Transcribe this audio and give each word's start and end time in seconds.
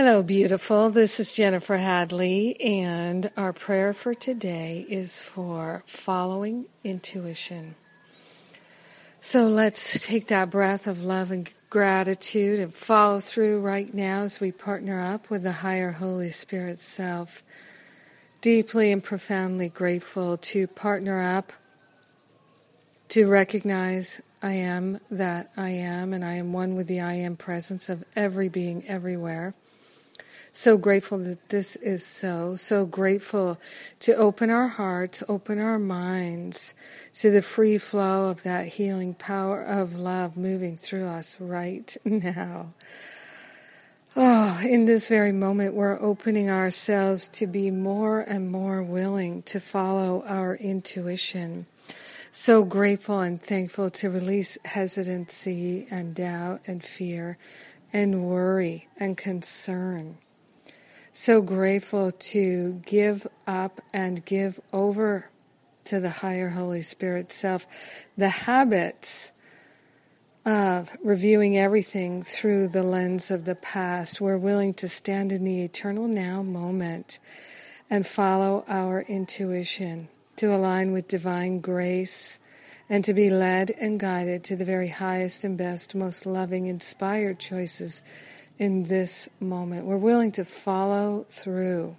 Hello, 0.00 0.22
beautiful. 0.22 0.90
This 0.90 1.18
is 1.18 1.34
Jennifer 1.34 1.76
Hadley, 1.76 2.54
and 2.60 3.32
our 3.36 3.52
prayer 3.52 3.92
for 3.92 4.14
today 4.14 4.86
is 4.88 5.20
for 5.20 5.82
following 5.86 6.66
intuition. 6.84 7.74
So 9.20 9.48
let's 9.48 10.06
take 10.06 10.28
that 10.28 10.50
breath 10.50 10.86
of 10.86 11.02
love 11.02 11.32
and 11.32 11.52
gratitude 11.68 12.60
and 12.60 12.72
follow 12.72 13.18
through 13.18 13.58
right 13.60 13.92
now 13.92 14.22
as 14.22 14.38
we 14.38 14.52
partner 14.52 15.02
up 15.02 15.30
with 15.30 15.42
the 15.42 15.50
higher 15.50 15.90
Holy 15.90 16.30
Spirit 16.30 16.78
self. 16.78 17.42
Deeply 18.40 18.92
and 18.92 19.02
profoundly 19.02 19.68
grateful 19.68 20.36
to 20.36 20.68
partner 20.68 21.20
up, 21.20 21.52
to 23.08 23.26
recognize 23.26 24.22
I 24.40 24.52
am 24.52 25.00
that 25.10 25.50
I 25.56 25.70
am, 25.70 26.12
and 26.12 26.24
I 26.24 26.34
am 26.34 26.52
one 26.52 26.76
with 26.76 26.86
the 26.86 27.00
I 27.00 27.14
am 27.14 27.34
presence 27.34 27.88
of 27.88 28.04
every 28.14 28.48
being 28.48 28.84
everywhere 28.86 29.54
so 30.52 30.76
grateful 30.76 31.18
that 31.18 31.48
this 31.50 31.76
is 31.76 32.04
so, 32.04 32.56
so 32.56 32.84
grateful 32.84 33.58
to 34.00 34.14
open 34.14 34.50
our 34.50 34.68
hearts, 34.68 35.22
open 35.28 35.58
our 35.58 35.78
minds 35.78 36.74
to 37.14 37.30
the 37.30 37.42
free 37.42 37.78
flow 37.78 38.30
of 38.30 38.42
that 38.42 38.66
healing 38.66 39.14
power 39.14 39.62
of 39.62 39.94
love 39.94 40.36
moving 40.36 40.76
through 40.76 41.06
us 41.06 41.40
right 41.40 41.96
now. 42.04 42.72
Oh, 44.16 44.60
in 44.64 44.86
this 44.86 45.08
very 45.08 45.32
moment, 45.32 45.74
we're 45.74 46.00
opening 46.00 46.50
ourselves 46.50 47.28
to 47.28 47.46
be 47.46 47.70
more 47.70 48.20
and 48.20 48.50
more 48.50 48.82
willing 48.82 49.42
to 49.42 49.60
follow 49.60 50.24
our 50.26 50.56
intuition. 50.56 51.66
So 52.32 52.64
grateful 52.64 53.20
and 53.20 53.40
thankful 53.40 53.90
to 53.90 54.10
release 54.10 54.58
hesitancy 54.64 55.86
and 55.90 56.14
doubt 56.14 56.62
and 56.66 56.82
fear 56.82 57.38
and 57.92 58.24
worry 58.24 58.88
and 58.98 59.16
concern 59.16 60.18
so 61.18 61.42
grateful 61.42 62.12
to 62.12 62.80
give 62.86 63.26
up 63.44 63.80
and 63.92 64.24
give 64.24 64.60
over 64.72 65.28
to 65.82 65.98
the 65.98 66.10
higher 66.10 66.50
Holy 66.50 66.80
Spirit 66.80 67.32
self 67.32 67.66
the 68.16 68.28
habits 68.28 69.32
of 70.46 70.96
reviewing 71.02 71.58
everything 71.58 72.22
through 72.22 72.68
the 72.68 72.84
lens 72.84 73.32
of 73.32 73.46
the 73.46 73.56
past. 73.56 74.20
We're 74.20 74.38
willing 74.38 74.74
to 74.74 74.88
stand 74.88 75.32
in 75.32 75.42
the 75.42 75.62
eternal 75.62 76.06
now 76.06 76.44
moment 76.44 77.18
and 77.90 78.06
follow 78.06 78.64
our 78.68 79.00
intuition 79.00 80.06
to 80.36 80.54
align 80.54 80.92
with 80.92 81.08
divine 81.08 81.58
grace 81.58 82.38
and 82.88 83.04
to 83.04 83.12
be 83.12 83.28
led 83.28 83.72
and 83.72 83.98
guided 83.98 84.44
to 84.44 84.54
the 84.54 84.64
very 84.64 84.88
highest 84.88 85.42
and 85.42 85.58
best, 85.58 85.96
most 85.96 86.26
loving, 86.26 86.66
inspired 86.66 87.40
choices 87.40 88.04
in 88.58 88.84
this 88.84 89.28
moment. 89.40 89.86
We're 89.86 89.96
willing 89.96 90.32
to 90.32 90.44
follow 90.44 91.26
through. 91.28 91.96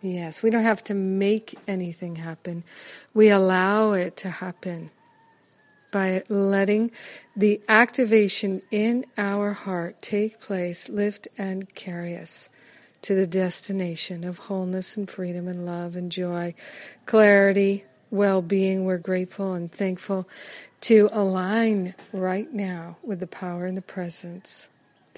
Yes, 0.00 0.42
we 0.42 0.50
don't 0.50 0.62
have 0.62 0.84
to 0.84 0.94
make 0.94 1.58
anything 1.66 2.16
happen. 2.16 2.64
We 3.12 3.28
allow 3.30 3.92
it 3.92 4.16
to 4.18 4.30
happen 4.30 4.90
by 5.90 6.22
letting 6.28 6.90
the 7.34 7.60
activation 7.68 8.62
in 8.70 9.06
our 9.16 9.52
heart 9.52 10.00
take 10.02 10.40
place, 10.40 10.88
lift 10.88 11.26
and 11.38 11.74
carry 11.74 12.16
us 12.16 12.50
to 13.02 13.14
the 13.14 13.26
destination 13.26 14.24
of 14.24 14.38
wholeness 14.38 14.96
and 14.96 15.08
freedom 15.08 15.48
and 15.48 15.64
love 15.64 15.96
and 15.96 16.12
joy, 16.12 16.54
clarity, 17.06 17.84
well 18.10 18.42
being. 18.42 18.84
We're 18.84 18.98
grateful 18.98 19.54
and 19.54 19.70
thankful 19.70 20.28
to 20.82 21.08
align 21.12 21.94
right 22.12 22.52
now 22.52 22.98
with 23.02 23.20
the 23.20 23.26
power 23.26 23.66
and 23.66 23.76
the 23.76 23.82
presence 23.82 24.68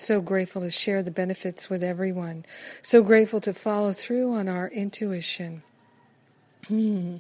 so 0.02 0.20
grateful 0.20 0.62
to 0.62 0.70
share 0.70 1.02
the 1.02 1.10
benefits 1.10 1.68
with 1.68 1.82
everyone. 1.82 2.44
So 2.82 3.02
grateful 3.02 3.40
to 3.42 3.52
follow 3.52 3.92
through 3.92 4.34
on 4.34 4.48
our 4.48 4.68
intuition. 4.68 5.62
Hmm. 6.66 7.16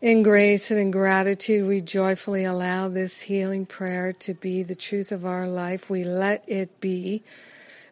In 0.00 0.22
grace 0.22 0.70
and 0.70 0.78
in 0.78 0.92
gratitude, 0.92 1.66
we 1.66 1.80
joyfully 1.80 2.44
allow 2.44 2.88
this 2.88 3.22
healing 3.22 3.66
prayer 3.66 4.12
to 4.12 4.34
be 4.34 4.62
the 4.62 4.76
truth 4.76 5.10
of 5.10 5.24
our 5.24 5.48
life. 5.48 5.90
We 5.90 6.04
let 6.04 6.44
it 6.46 6.80
be. 6.80 7.24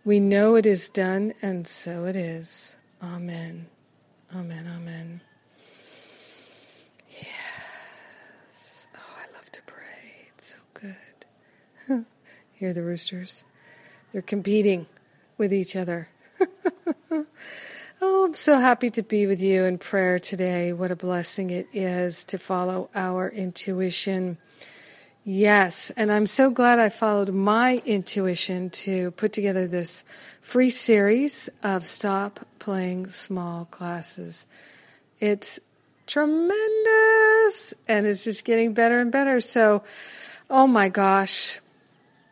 We 0.04 0.21
know 0.21 0.54
it 0.54 0.66
is 0.66 0.88
done, 0.88 1.34
and 1.43 1.66
so 1.66 2.04
it 2.04 2.15
is. 2.15 2.77
Amen. 3.03 3.66
Amen. 4.33 4.71
Amen. 4.72 5.21
Yes. 7.10 8.87
Oh, 8.94 9.16
I 9.19 9.34
love 9.34 9.50
to 9.50 9.62
pray. 9.62 10.28
It's 10.28 10.54
so 10.54 10.59
good. 10.75 12.04
Hear 12.53 12.72
the 12.72 12.84
roosters. 12.84 13.44
They're 14.12 14.22
competing 14.22 14.87
with 15.39 15.53
each 15.53 15.77
other. 15.77 16.09
oh, 18.00 18.25
I'm 18.27 18.34
so 18.34 18.59
happy 18.59 18.91
to 18.91 19.03
be 19.03 19.27
with 19.27 19.43
you 19.43 19.65
in 19.65 19.78
prayer 19.78 20.19
today. 20.19 20.72
What 20.72 20.91
a 20.91 20.97
blessing 20.97 21.50
it 21.50 21.67
is 21.72 22.25
to 22.25 22.39
follow 22.39 22.91
our 22.95 23.28
intuition. 23.28 24.39
Yes, 25.25 25.91
and 25.91 26.12
I'm 26.12 26.27
so 26.27 26.50
glad 26.50 26.78
I 26.78 26.89
followed 26.89 27.31
my 27.33 27.83
intuition 27.84 28.71
to 28.71 29.11
put 29.11 29.33
together 29.33 29.66
this 29.66 30.05
free 30.41 30.71
series 30.71 31.49
of 31.65 31.84
Stop 31.84 32.47
Playing 32.61 33.09
Small 33.09 33.65
Classes. 33.65 34.47
It's 35.19 35.59
tremendous 36.06 37.75
and 37.89 38.06
it's 38.06 38.22
just 38.22 38.45
getting 38.45 38.72
better 38.72 39.00
and 39.00 39.11
better. 39.11 39.41
So, 39.41 39.83
oh 40.49 40.69
my 40.69 40.89
gosh, 40.89 41.61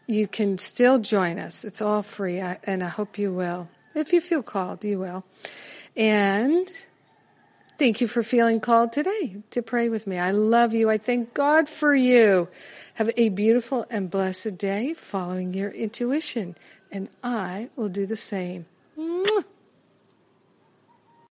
you 0.07 0.27
can 0.27 0.59
still 0.59 0.99
join 0.99 1.39
us. 1.39 1.65
It's 1.65 1.81
all 1.81 2.03
free, 2.03 2.39
and 2.39 2.83
I 2.83 2.89
hope 2.89 3.19
you 3.19 3.33
will. 3.33 3.69
If 3.95 4.13
you 4.13 4.21
feel 4.21 4.43
called, 4.43 4.85
you 4.85 4.99
will. 4.99 5.25
And 5.97 6.71
thank 7.79 8.01
you 8.01 8.09
for 8.09 8.23
feeling 8.23 8.61
called 8.61 8.93
today 8.93 9.37
to 9.51 9.63
pray 9.63 9.89
with 9.89 10.07
me. 10.07 10.19
I 10.19 10.33
love 10.33 10.75
you. 10.75 10.91
I 10.91 10.99
thank 10.99 11.33
God 11.35 11.69
for 11.69 11.95
you. 11.95 12.49
Have 12.95 13.11
a 13.17 13.29
beautiful 13.29 13.87
and 13.91 14.11
blessed 14.11 14.59
day 14.59 14.95
following 14.95 15.55
your 15.55 15.71
intuition, 15.71 16.57
and 16.93 17.09
I 17.23 17.71
will 17.77 17.89
do 17.89 18.07
the 18.07 18.17
same. 18.17 18.67